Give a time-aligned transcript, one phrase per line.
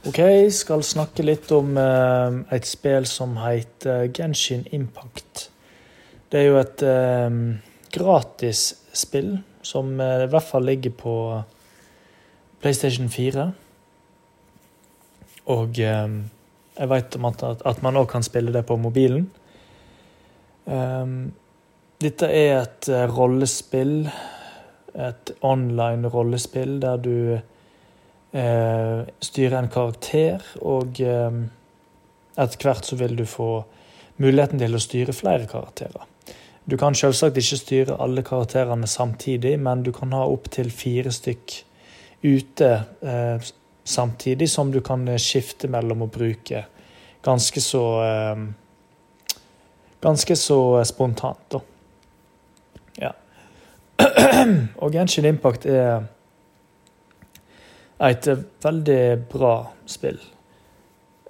[0.00, 0.16] OK,
[0.48, 5.50] skal snakke litt om eh, et spill som heter Genshin Impact.
[6.32, 7.36] Det er jo et eh,
[7.92, 8.62] gratis
[8.96, 11.16] spill som eh, i hvert fall ligger på
[12.64, 13.44] PlayStation 4.
[15.52, 16.16] Og eh,
[16.80, 16.90] jeg
[17.20, 19.28] om at, at man òg kan spille det på mobilen.
[20.64, 21.06] Eh,
[22.00, 24.08] dette er et rollespill,
[24.96, 27.16] et online rollespill der du
[28.32, 31.40] eh, styre en karakter, og eh,
[32.40, 33.50] etter hvert så vil du få
[34.20, 36.06] muligheten til å styre flere karakterer.
[36.70, 41.56] Du kan selvsagt ikke styre alle karakterene samtidig, men du kan ha opptil fire stykk
[42.22, 42.70] ute
[43.00, 43.50] eh,
[43.84, 46.66] samtidig, som du kan skifte mellom å bruke
[47.24, 48.48] ganske så eh,
[50.00, 51.58] Ganske så spontant, da.
[53.02, 53.10] Ja.
[54.80, 56.06] Og Genshin Impact er
[58.00, 59.54] et eh, veldig bra
[59.88, 60.20] spill.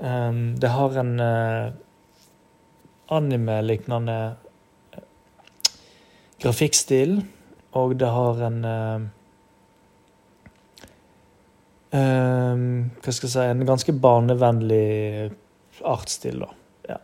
[0.01, 1.73] Um, det har en uh,
[3.13, 4.19] anime-lignende
[4.95, 5.03] uh,
[6.41, 7.19] grafikkstil,
[7.77, 9.03] og det har en uh,
[11.93, 12.65] um,
[13.03, 15.31] Hva skal jeg si En ganske barnevennlig
[15.85, 16.51] artsstil, da.
[16.95, 16.99] Ja.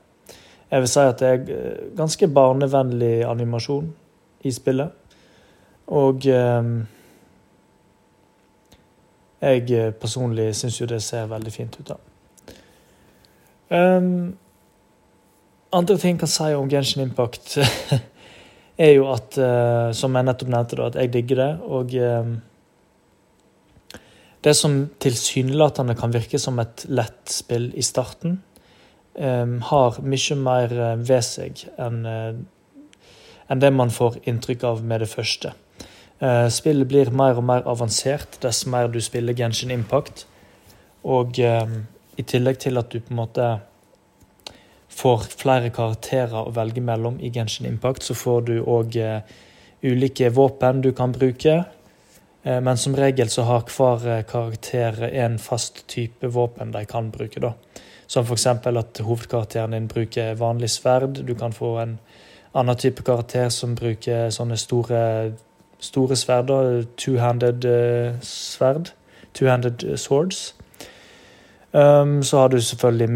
[0.72, 3.92] Jeg vil si at det er ganske barnevennlig animasjon
[4.47, 5.19] i spillet.
[5.87, 6.72] Og um,
[9.42, 11.98] jeg eh, personlig syns jo det ser veldig fint ut, da.
[13.67, 14.37] Um,
[15.75, 17.59] andre ting jeg kan si om Genshin Impact,
[18.87, 21.53] er jo at, uh, som jeg nettopp nevnte, da, at jeg digger det.
[21.67, 22.34] Og um,
[24.47, 28.39] det som tilsynelatende kan virke som et lett spill i starten,
[29.19, 32.45] um, har mye mer ved seg enn uh,
[33.47, 35.53] enn det man får inntrykk av med det første.
[36.19, 40.25] Eh, spillet blir mer og mer avansert dess mer du spiller Genshin Impact.
[41.05, 41.75] Og um,
[42.17, 43.48] i tillegg til at du på en måte
[44.97, 49.21] får flere karakterer å velge mellom i Genshin Impact, så får du òg uh,
[49.84, 51.60] ulike våpen du kan bruke.
[52.43, 57.44] Uh, men som regel så har hver karakter en fast type våpen de kan bruke.
[57.44, 57.53] da.
[58.06, 58.47] Som f.eks.
[58.47, 61.21] at hovedkarakteren din bruker vanlig sverd.
[61.27, 61.98] Du kan få en
[62.56, 65.34] annen type karakter som bruker sånne store
[65.78, 68.92] store sverder, Two-handed uh, sverd.
[69.34, 70.54] Two-handed eh, swords.
[71.72, 73.10] Um, så har du selvfølgelig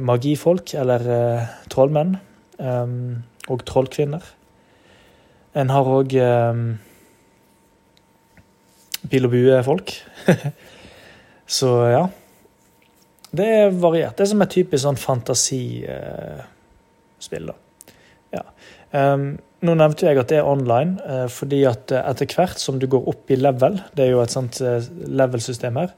[0.00, 2.16] magifolk, eller uh, trollmenn.
[2.58, 4.22] Um, og trollkvinner.
[5.56, 6.78] En har òg um,
[9.10, 9.92] pil og bue-folk.
[11.58, 12.06] så ja.
[13.36, 14.18] Det er variert.
[14.18, 17.54] Det er som et typisk sånn fantasispill, uh, da.
[18.36, 18.42] Ja.
[18.92, 22.80] Um, nå nevnte jeg at det er online, uh, fordi at uh, etter hvert som
[22.80, 25.96] du går opp i level, det er jo et sånt uh, level-system her,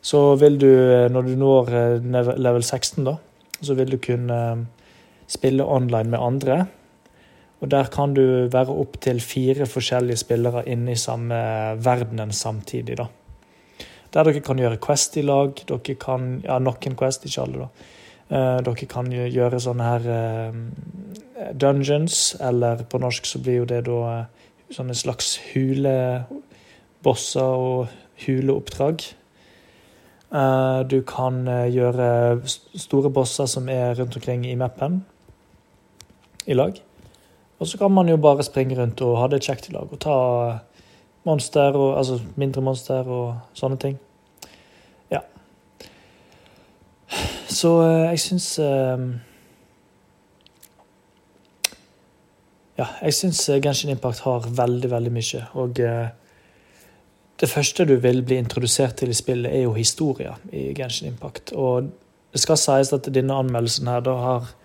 [0.00, 0.70] så vil du,
[1.12, 3.18] når du når level 16, da,
[3.60, 4.38] så vil du kunne
[5.28, 6.56] spille online med andre.
[7.60, 11.36] Og der kan du være opptil fire forskjellige spillere inne i samme
[11.84, 13.10] verdenen samtidig, da.
[14.10, 15.52] Der dere kan gjøre Quest i lag.
[15.68, 17.90] Dere kan Ja, noen Quest, ikke alle, da.
[18.30, 20.54] Uh, dere kan gjøre sånne her uh,
[21.58, 24.26] dungeons, eller på norsk så blir jo det da uh,
[24.70, 27.88] sånne slags hulebosser og
[28.22, 29.02] huleoppdrag.
[30.86, 35.00] du kan gjøre store bosser som er rundt omkring i mappen,
[36.46, 36.78] i lag.
[37.58, 39.98] Og så kan man jo bare springe rundt og ha det kjekt i lag og
[39.98, 40.14] ta
[41.26, 43.98] monster, og, altså mindre monster og sånne ting.
[47.50, 49.04] Så eh, jeg syns eh,
[52.78, 55.42] Ja, jeg syns eh, Genshin Impact har veldig, veldig mye.
[55.60, 55.74] Og
[57.40, 61.52] det første du vil bli introdusert til i spillet, er jo historia i Genshin Impact.
[61.52, 61.90] Og
[62.32, 64.56] det skal sies at denne anmeldelsen her da har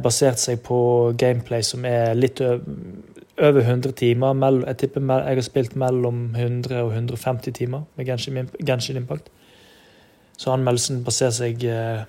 [0.00, 0.76] basert seg på
[1.20, 4.38] gameplay som er litt over 100 timer.
[4.64, 9.28] Jeg tipper jeg har spilt mellom 100 og 150 timer med Genshin Impact.
[10.40, 12.06] Så anmeldelsen baserer seg eh,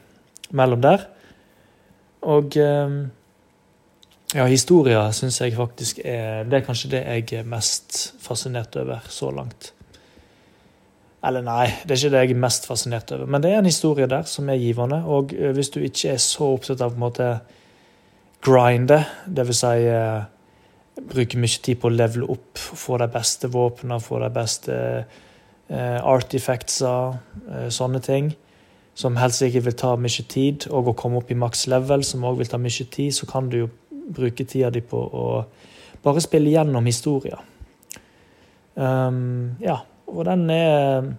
[0.55, 1.03] mellom der.
[2.31, 2.95] Og eh,
[4.31, 9.03] ja, historier syns jeg faktisk er Det er kanskje det jeg er mest fascinert over
[9.11, 9.73] så langt.
[11.21, 13.27] Eller nei, det er ikke det jeg er mest fascinert over.
[13.29, 15.03] Men det er en historie der som er givende.
[15.05, 17.31] Og eh, hvis du ikke er så opptatt av på en måte
[18.41, 19.59] grinde, dvs.
[19.59, 24.31] Si, eh, bruke mye tid på å levele opp, få de beste våpnene, få de
[24.33, 25.19] beste Eh,
[26.03, 27.19] artifactser,
[27.49, 28.33] eh, sånne ting.
[28.93, 32.25] Som helst ikke vil ta mye tid, og å komme opp i maks level, som
[32.27, 33.69] òg vil ta mye tid, så kan du jo
[34.11, 35.45] bruke tida di på å
[36.03, 37.39] bare spille gjennom historier.
[38.75, 41.11] Um, ja, og den er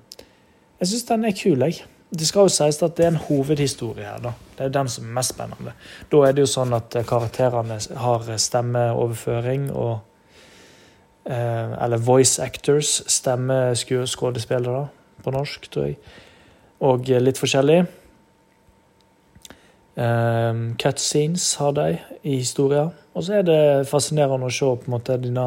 [0.80, 1.84] Jeg syns den er kul, jeg.
[2.10, 4.18] det skal jo sies at det er en hovedhistorie her.
[4.18, 4.32] da.
[4.58, 5.72] Det er den som er mest spennende.
[6.10, 10.11] Da er det jo sånn at karakterene har stemmeoverføring og eh,
[11.24, 13.00] Eller voice actors.
[13.06, 14.86] Stemmeskuespillere
[15.22, 15.98] på norsk, tror jeg.
[16.82, 17.84] Og litt forskjellig.
[19.92, 22.88] Um, Cutscenes har de i historier.
[23.14, 25.46] Og så er det fascinerende å se på en måte denne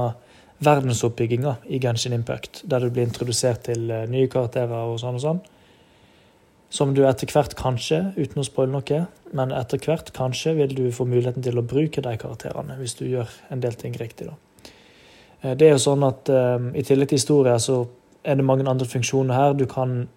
[0.66, 5.26] verdensoppbygginga i Genshin Impact, der du blir introdusert til uh, nye karakterer og sånn og
[5.26, 5.44] sånn.
[6.70, 10.86] Som du etter hvert kanskje, uten å spoile noe, men etter hvert kanskje vil du
[10.94, 14.30] få muligheten til å bruke de karakterene, hvis du gjør en del ting riktig.
[14.30, 14.45] da.
[15.46, 17.84] Uh, det er jo sånn at um, i tillegg til historier så
[18.26, 19.54] er det mange andre funksjoner her.
[19.54, 20.08] Du kan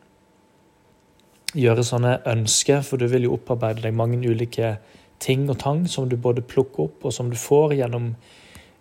[1.57, 4.79] gjøre sånne ønsker, for du vil jo opparbeide deg mange ulike
[5.23, 8.11] ting og tang som du både plukker opp, og som du får gjennom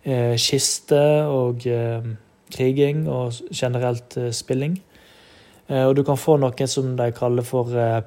[0.03, 1.01] eh, kiste
[1.31, 2.11] og eh,
[2.53, 4.77] kriging og generelt eh, spilling.
[5.67, 8.01] Eh, og du kan få noe som de kaller for eh,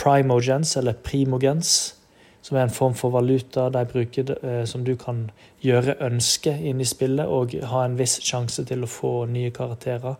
[0.00, 1.94] primogens, eller primogens,
[2.42, 5.26] som er en form for valuta de bruker eh, som du kan
[5.64, 10.16] gjøre ønske inn i spillet, og ha en viss sjanse til å få nye karakterer,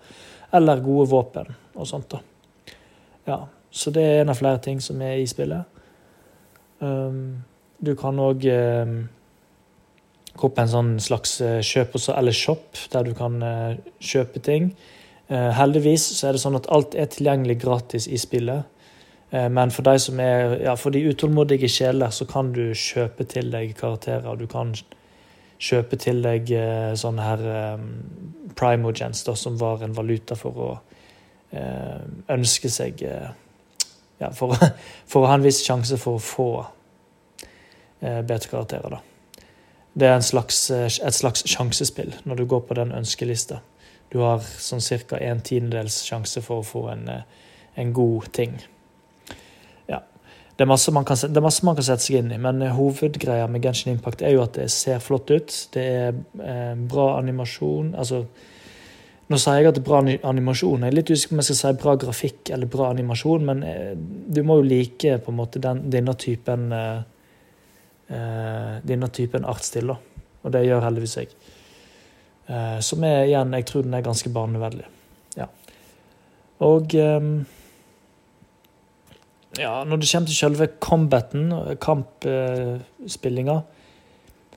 [0.53, 2.11] eller gode våpen og sånt.
[2.11, 2.21] da.
[3.29, 3.39] Ja,
[3.71, 5.81] så det er en av flere ting som er i spillet.
[6.81, 7.43] Um,
[7.81, 8.45] du kan òg
[10.41, 14.73] gå på en sånn slags uh, kjøp eller shop, der du kan uh, kjøpe ting.
[15.31, 18.67] Heldigvis så er det sånn at alt er tilgjengelig gratis i spillet.
[19.33, 23.27] Uh, men for de som er, ja, for de utålmodige sjeler så kan du kjøpe
[23.31, 24.37] til deg karakterer.
[24.37, 24.75] Du kan
[25.61, 27.47] kjøpe til deg uh, sånne her
[27.77, 27.87] um,
[28.59, 30.73] primogens, da, som var en valuta for å
[32.31, 33.01] ønske seg
[34.21, 34.55] ja, for,
[35.11, 36.49] for, å ha en viss sjanse for å få
[38.01, 38.97] eh, bedre karakterer.
[38.97, 39.47] Da.
[40.01, 43.63] Det er slags, eh, et slags sjansespill når du går på den ønskelista.
[44.13, 45.21] Du har sånn ca.
[45.23, 48.59] en tiendedels sjanse for å få en, eh, en god ting.
[50.61, 52.59] Det er, masse man kan, det er masse man kan sette seg inn i, men
[52.61, 55.55] eh, hovedgreia med Genshin Impact er jo at det ser flott ut.
[55.73, 57.95] Det er eh, bra animasjon.
[57.97, 58.27] altså
[59.31, 60.85] nå sier jeg at det er bra animasjon.
[60.85, 63.63] Jeg er litt usikker på om jeg skal si bra grafikk eller bra animasjon, men
[63.65, 66.99] eh, du må jo like på en måte den, denne typen eh,
[68.91, 69.97] denne typen artsstil, da.
[70.45, 71.31] Og det gjør heldigvis jeg.
[72.51, 74.89] Uh, som er igjen Jeg tror den er ganske barnevennlig.
[75.39, 75.47] Ja.
[76.67, 76.93] Og
[79.59, 81.53] Ja, når det kommer til selve combaten,
[81.83, 83.57] kampspillinga,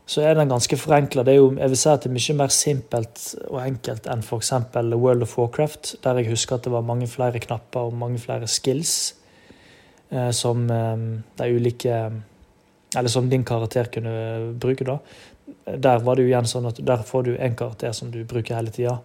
[0.06, 1.24] så er den ganske forenkla.
[1.26, 4.52] Jeg vil si at det er mye mer simpelt og enkelt enn f.eks.
[4.76, 8.48] World of Warcraft, der jeg husker at det var mange flere knapper og mange flere
[8.48, 9.16] skills
[10.12, 11.08] eh, som eh,
[11.40, 12.12] de ulike
[12.96, 15.00] Eller som din karakter kunne bruke, da.
[15.66, 18.54] Der var det jo igjen sånn at der får du én karakter som du bruker
[18.54, 19.00] hele tida.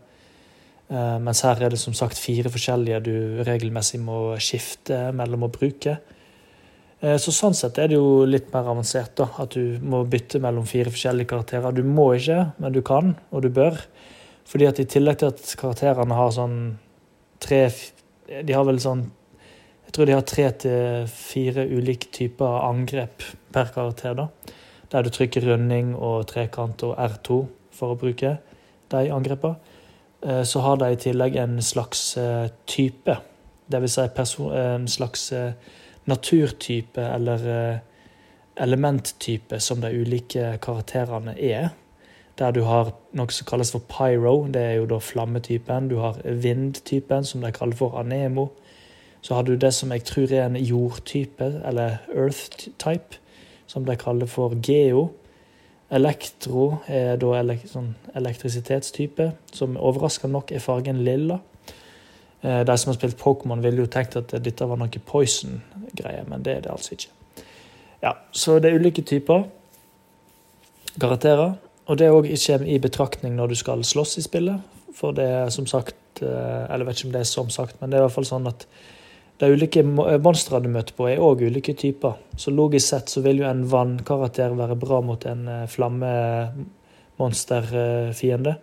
[0.88, 5.52] Eh, mens her er det som sagt fire forskjellige du regelmessig må skifte mellom å
[5.52, 5.99] bruke.
[7.00, 10.40] Eh, så Sånn sett er det jo litt mer avansert, da, at du må bytte
[10.40, 11.76] mellom fire forskjellige karakterer.
[11.76, 13.76] Du må ikke, men du kan, og du bør.
[14.49, 16.58] Fordi at i tillegg til at karakterene har sånn
[17.38, 17.69] tre
[18.29, 19.02] De har vel sånn
[19.87, 24.29] Jeg tror de har tre til fire ulike typer angrep per karakter, da.
[24.88, 27.38] Der du trykker runding og trekant og R2
[27.76, 28.38] for å bruke
[28.88, 29.76] de angrepene.
[30.23, 33.17] Eh, så har de i tillegg en slags eh, type,
[33.70, 33.99] dvs.
[34.25, 35.32] Si en slags
[36.09, 37.76] naturtype eller eh,
[38.57, 41.69] elementtype som de ulike karakterene er.
[42.38, 45.88] Der du har noe som kalles for pyro, det er jo da flammetypen.
[45.90, 48.49] Du har vindtypen, som de kaller for anemo.
[49.21, 53.19] Så har du det som jeg tror er en jordtype, eller earth type,
[53.66, 55.09] som de kaller for geo.
[55.90, 61.38] Elektro er da elek sånn elektrisitetstype, som overraskende nok er fargen lilla.
[62.42, 66.45] Eh, de som har spilt Pokémon, ville jo tenkt at dette var noe poison-greie, men
[66.45, 67.14] det er det altså ikke.
[68.02, 69.49] Ja, Så det er ulike typer
[71.00, 71.57] karakterer.
[71.88, 74.61] Og det òg kommer i betraktning når du skal slåss i spillet.
[74.95, 77.80] For det er som sagt eh, Eller jeg vet ikke om det er som sagt,
[77.80, 78.66] men det er i hvert fall sånn at
[79.38, 82.12] de ulike monstrene du møter på, er òg ulike typer.
[82.37, 88.54] Så logisk sett så vil jo en vannkarakter være bra mot en eh, flammemonsterfiende.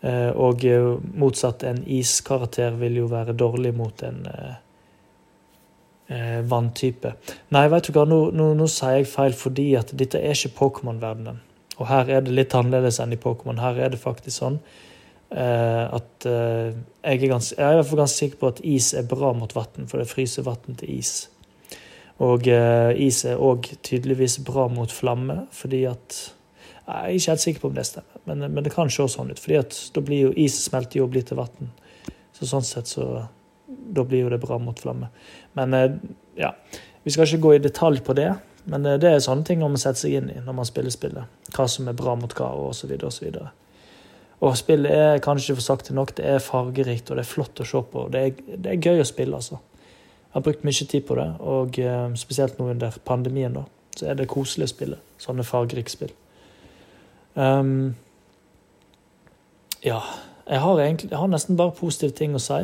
[0.00, 4.54] Eh, og eh, motsatt, en iskarakter vil jo være dårlig mot en eh,
[6.50, 7.10] vanntype.
[7.56, 10.56] Nei, vet du hva, nå, nå, nå, sier jeg feil fordi at dette er ikke
[10.60, 11.38] Pokémon-verdenen.
[11.80, 13.64] Og her er det litt annerledes enn i Pokémon.
[13.64, 14.89] Her er det faktisk sånn eh,
[15.30, 16.72] at eh,
[17.04, 19.30] jeg, er ganske, jeg er i hvert fall ganske sikker på at is er bra
[19.36, 21.28] mot vann, for det fryser vann til is.
[22.20, 26.20] Og eh, is er òg tydeligvis bra mot flamme, fordi at
[26.90, 28.16] Jeg er ikke helt sikker på om det stemmer.
[28.24, 31.04] Men, men, det kan se sånn ut, fordi at da blir jo is smelter jo
[31.04, 31.68] og blir til vann.
[32.34, 33.28] Så sånn sett så
[33.68, 35.12] da blir jo det bra mot flamme.
[35.54, 35.92] Men eh,
[36.40, 36.50] ja,
[37.04, 38.32] vi skal ikke gå i detalj på det.
[38.64, 41.38] Men det er sånne ting man må sette seg inn i når man spiller spillet.
[41.54, 43.52] Hva som er bra mot hva, og så videre og så videre.
[44.40, 46.14] Og spillet er kanskje for sakte nok.
[46.16, 48.06] Det er fargerikt, og det er flott å se på.
[48.12, 49.60] Det er, det er gøy å spille, altså.
[50.30, 53.64] Jeg har brukt mye tid på det, og uh, spesielt nå under pandemien, da,
[53.98, 56.12] så er det koselig å spille sånne fargerike spill.
[57.34, 57.96] Um,
[59.82, 59.98] ja,
[60.46, 62.62] jeg har, egentlig, jeg har nesten bare positive ting å si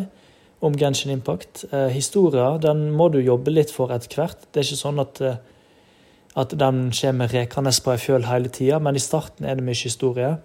[0.64, 1.66] om Genshin Impact.
[1.73, 4.47] Eh, historia den må du jobbe litt for etter hvert.
[4.50, 5.37] Det er ikke sånn at, uh,
[6.38, 9.83] at den kommer rekende på ei fjøl hele tida, men i starten er det mye
[9.83, 10.37] historie.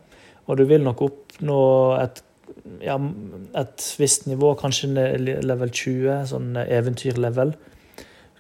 [0.50, 1.62] Og du vil nok oppnå
[2.02, 2.22] et,
[2.84, 2.98] ja,
[3.62, 4.90] et visst nivå, kanskje
[5.44, 7.54] level 20, sånn eventyrlevel,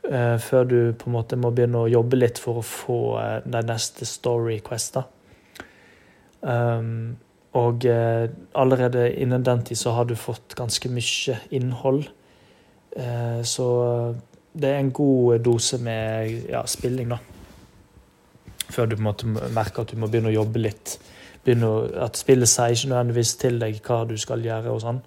[0.10, 3.36] uh, før du på en måte må begynne å jobbe litt for å få uh,
[3.46, 5.06] de neste story questa.
[6.42, 7.20] Um,
[7.58, 8.26] og uh,
[8.58, 12.10] allerede innen den tid så har du fått ganske mye innhold.
[13.48, 13.66] så
[14.52, 17.20] det er en god dose med ja, spilling, da.
[18.72, 20.98] Før du på en måte merker at du må begynne å jobbe litt
[21.42, 21.74] å,
[22.06, 24.72] at spillet sier ikke nødvendigvis til deg hva du skal gjøre.
[24.72, 25.02] og sånn.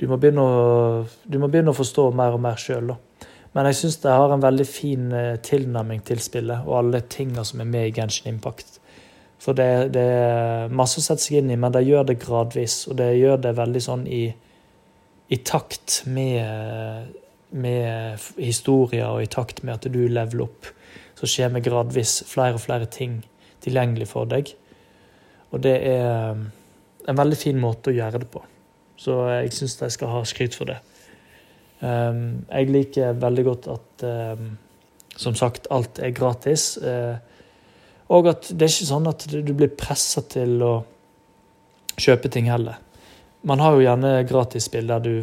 [0.00, 1.04] Du må begynne å,
[1.38, 2.94] må begynne å forstå mer og mer sjøl.
[3.54, 7.44] Men jeg syns det har en veldig fin eh, tilnærming til spillet og alle tinga
[7.46, 8.80] som er med i Genshin Impact.
[9.38, 12.80] For det, det, er masse å sette seg inn i, men de gjør det gradvis.
[12.90, 14.24] Og det gjør det veldig sånn i,
[15.30, 17.12] i takt med,
[17.54, 20.70] med historier og i takt med at du leveler opp.
[21.14, 23.20] Så skjer det gradvis flere og flere ting
[23.62, 24.50] tilgjengelig for deg.
[25.54, 26.48] Og det er um,
[27.08, 28.42] en veldig fin måte å gjøre det på.
[28.98, 30.80] Så jeg syns de skal ha skryt for det.
[31.80, 34.54] Um, jeg liker veldig godt at um,
[35.16, 36.74] som sagt, alt er gratis.
[36.82, 37.14] Uh,
[38.14, 40.74] og at det er ikke sånn at du blir pressa til å
[41.94, 42.80] kjøpe ting heller.
[43.44, 45.14] Man har jo gjerne gratisspill der du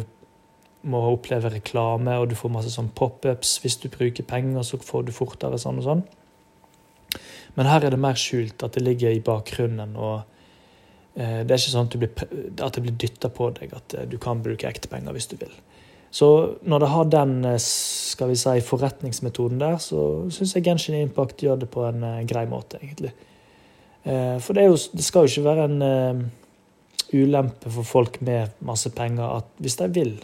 [0.82, 3.56] må oppleve reklame, og du får masse sånn pop-ups.
[3.62, 6.02] Hvis du bruker penger, så får du fortere sånn og sånn.
[7.58, 9.96] Men her er det mer skjult, at det ligger i bakgrunnen.
[9.96, 10.22] og
[11.14, 12.12] eh, Det er ikke sånn at, blir,
[12.64, 15.36] at det blir dytta på deg at eh, du kan bruke ekte penger hvis du
[15.40, 15.52] vil.
[16.12, 20.98] Så når det har den eh, skal vi si, forretningsmetoden der, så syns jeg Genshin
[21.00, 23.14] Impact gjør det på en uh, grei måte, egentlig.
[24.04, 26.20] Eh, for det, jo, det, skal jo ikke være en eh,
[27.16, 30.14] ulempe for folk med masse penger at hvis de vil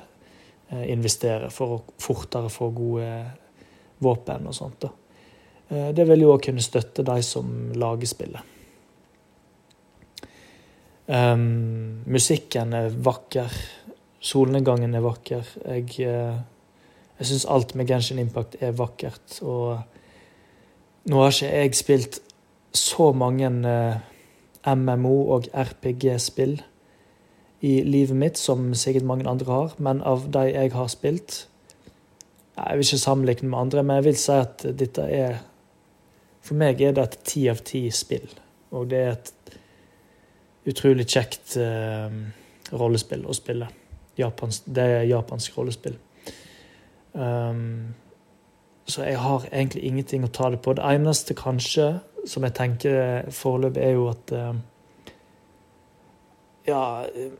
[0.68, 3.06] investere for å fortere få gode
[4.04, 4.82] våpen og sånt.
[4.82, 4.90] da.
[5.71, 8.55] Eh, det vil jo òg kunne støtte de som lager spillet.
[11.09, 13.53] Um, musikken er vakker.
[14.21, 15.47] Solnedgangen er vakker.
[15.65, 16.37] Jeg, uh,
[17.19, 19.39] jeg syns alt med Genshin Impact er vakkert.
[19.41, 19.79] Og
[21.09, 22.21] nå har ikke jeg spilt
[22.77, 26.59] så mange eh, MMO- og RPG-spill
[27.61, 31.47] i livet mitt som sikkert mange andre har, men av de jeg har spilt
[32.59, 35.39] Jeg vil ikke sammenligne med andre, men jeg vil si at dette er
[36.49, 38.28] for meg er det et ti av ti spill.
[38.76, 39.33] Og det er et
[40.69, 42.09] utrolig kjekt uh,
[42.73, 43.69] rollespill å spille.
[44.19, 45.97] Japans, det er japansk rollespill.
[47.12, 47.95] Um,
[48.88, 50.75] så jeg har egentlig ingenting å ta det på.
[50.76, 54.52] Det eneste kanskje som jeg tenker foreløpig, er jo at uh,
[56.69, 56.83] Ja,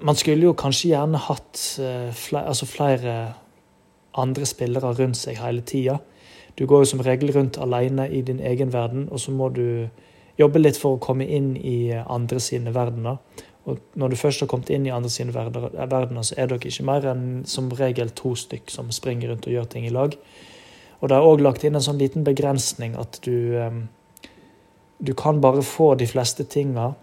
[0.00, 3.17] man skulle jo kanskje gjerne hatt uh, flere, altså flere
[4.19, 5.99] andre spillere rundt seg hele tida.
[6.59, 9.88] Du går jo som regel rundt alene i din egen verden, og så må du
[10.38, 13.21] jobbe litt for å komme inn i andre sine verdener.
[13.69, 16.87] Og når du først har kommet inn i andre sine verdener, så er dere ikke
[16.88, 20.17] mer enn som regel to stykk som springer rundt og gjør ting i lag.
[20.99, 23.87] Og det er òg lagt inn en sånn liten begrensning at du
[24.99, 26.95] Du kan bare få de fleste tinga,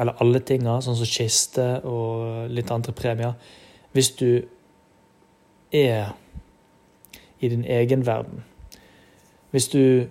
[0.00, 3.34] eller alle tinga, sånn som kiste og litt andre premier,
[3.92, 4.46] hvis du
[5.70, 6.14] er
[7.42, 8.44] i din egen verden.
[9.50, 10.06] Hvis du,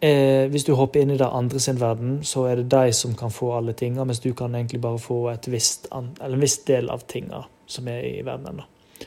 [0.00, 3.14] eh, hvis du hopper inn i det andre sin verden, så er det de som
[3.16, 7.06] kan få alle tinga, mens du kan egentlig bare få visst, en viss del av
[7.08, 8.60] tinga som er i verden.
[8.60, 9.06] Da.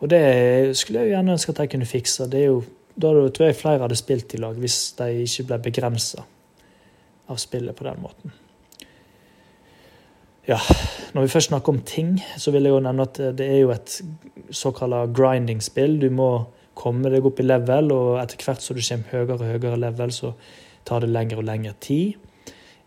[0.00, 2.28] Og det skulle jeg jo gjerne ønske at de kunne fikse.
[2.30, 2.62] Det er jo,
[2.96, 6.24] da tror jeg flere hadde spilt i lag, hvis de ikke ble begrensa
[7.28, 8.32] av spillet på den måten.
[10.48, 10.58] Ja,
[11.14, 13.74] når vi først snakker om ting, så vil jeg jo nevne at det er jo
[13.74, 14.00] et
[14.50, 16.00] såkalt grinding-spill.
[16.00, 16.30] Du må
[16.80, 20.12] komme deg opp i level, og etter hvert som du kommer høyere og høyere level,
[20.16, 20.34] så
[20.88, 22.16] tar det lengre og lengre tid.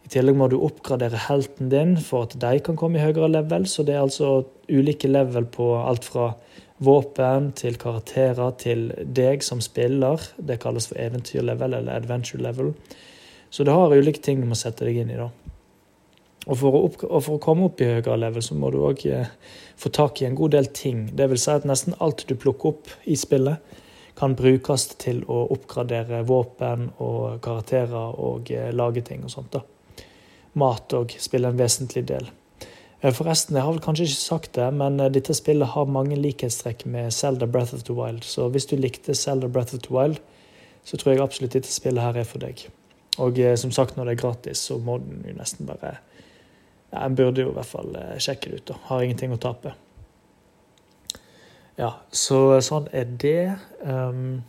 [0.04, 3.68] I tillegg må du oppgradere helten din for at de kan komme i høyere level.
[3.70, 6.34] Så det er altså ulike level på alt fra
[6.84, 10.20] våpen til karakterer til deg som spiller.
[10.38, 12.74] Det kalles for eventyrlevel eller adventure level.
[13.54, 15.20] Så det har ulike ting du må sette deg inn i.
[15.22, 15.30] da.
[16.44, 18.82] Og for, å opp, og for, å komme opp i høyere level, så må du
[18.84, 19.30] òg eh,
[19.80, 21.06] få tak i en god del ting.
[21.16, 23.80] Det vil si at nesten alt du plukker opp i spillet,
[24.16, 29.56] kan brukes til å oppgradere våpen og karakterer og eh, lage ting og sånt.
[29.56, 29.64] da.
[30.60, 32.30] Mat òg spiller en vesentlig del.
[33.02, 36.20] Eh, forresten, jeg har vel kanskje ikke sagt det, men eh, dette spillet har mange
[36.20, 38.24] likhetstrekk med Zelda Breath of the Wild.
[38.28, 40.22] Så hvis du likte Zelda Breath of the Wild,
[40.86, 42.68] så tror jeg absolutt dette spillet her er for deg.
[43.24, 45.92] Og som sagt, når det er gratis, så må den jo nesten bare
[46.90, 48.66] ja, En burde jo i hvert fall sjekke det ut.
[48.72, 48.78] da.
[48.90, 49.76] Har ingenting å tape.
[51.80, 53.56] Ja, så sånn er det.
[53.82, 54.44] Um,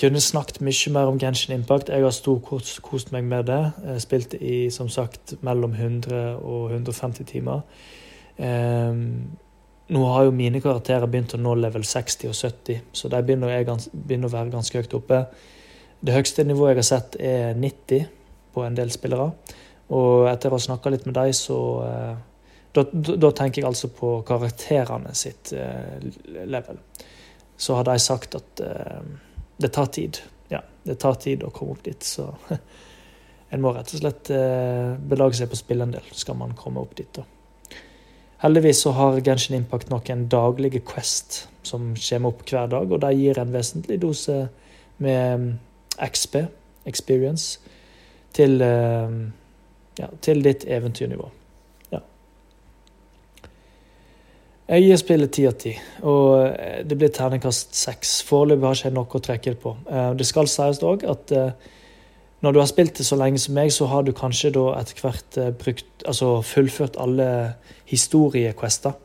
[0.00, 1.92] kunne snakket mye mer om Genshin Impact.
[1.92, 2.48] Jeg har stort
[2.82, 3.60] kost meg med det.
[3.84, 7.60] Jeg spilte i som sagt mellom 100 og 150 timer.
[8.38, 9.36] Um,
[9.92, 13.52] nå har jo mine karakterer begynt å nå level 60 og 70, så de begynner,
[13.92, 15.26] begynner å være ganske høyt oppe.
[16.00, 18.06] Det høyeste nivået jeg har sett, er 90
[18.54, 19.34] på en del spillere.
[19.92, 22.14] Og etter å ha snakka litt med dem, så uh,
[22.72, 26.00] da, da, tenker jeg altså på karakterene sitt uh,
[26.32, 26.78] level.
[27.56, 29.02] Så har de sagt at uh,
[29.60, 30.22] det tar tid.
[30.48, 32.30] Ja, det tar tid å komme opp dit, så
[33.52, 36.56] en må rett og slett uh, belage seg på å spille en del, skal man
[36.56, 37.12] komme opp dit.
[37.12, 37.26] da.
[38.42, 43.12] Heldigvis så har Genshin Impact noen daglige Quest som kommer opp hver dag, og de
[43.14, 44.38] gir en vesentlig dose
[45.02, 45.52] med mm,
[46.08, 46.40] XP,
[46.88, 47.60] experience,
[48.32, 51.28] til, ja, til ditt eventyrnivå.
[54.72, 55.70] Jeg gir spillet ti av ti,
[56.08, 58.22] og eh, det blir terningkast seks.
[58.24, 59.72] Foreløpig har ikke jeg noe å trekke det på.
[59.84, 61.66] Eh, det skal sies òg at eh,
[62.40, 65.02] når du har spilt det så lenge som meg, så har du kanskje da etter
[65.04, 67.28] hvert brukt, altså fullført alle
[67.92, 68.96] historiequester.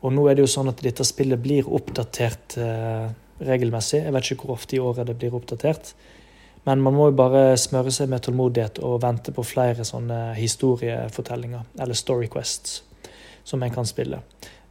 [0.00, 2.56] Og nå er det jo sånn at dette spillet blir oppdatert
[3.44, 4.00] regelmessig.
[4.06, 5.92] Jeg vet ikke hvor ofte i året det blir oppdatert.
[6.64, 11.68] Men man må jo bare smøre seg med tålmodighet og vente på flere sånne historiefortellinger,
[11.78, 12.80] eller storyquests,
[13.46, 14.22] som en kan spille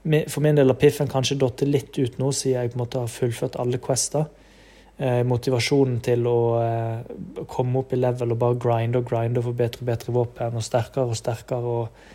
[0.05, 3.01] for min del har piffen kanskje datt litt ut nå, siden jeg på en måte
[3.01, 4.27] har fullført alle quester.
[4.97, 7.09] Eh, motivasjonen til å eh,
[7.49, 10.55] komme opp i level og bare grinde og grinde og få bedre og bedre våpen
[10.57, 12.05] og sterkere og sterkere og,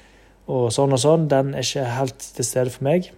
[0.48, 3.12] og, sånn og sånn, den er ikke helt til stede for meg.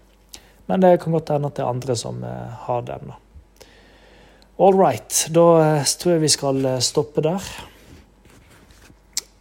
[0.68, 3.14] Men det kan godt hende at det er andre som eh, har den.
[3.14, 3.20] da.
[4.60, 5.22] All right.
[5.32, 5.46] Da
[5.82, 7.48] tror jeg vi skal stoppe der.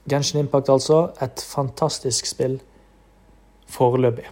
[0.09, 1.09] Genshin Impact, altså.
[1.21, 2.61] Et fantastisk spill
[3.69, 4.31] foreløpig.